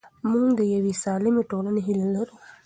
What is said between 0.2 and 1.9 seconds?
موږ د یوې سالمې ټولنې